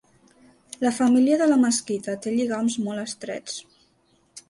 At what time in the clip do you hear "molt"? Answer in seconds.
2.89-3.07